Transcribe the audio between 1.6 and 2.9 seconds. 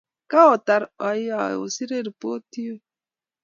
isiri repotit oo?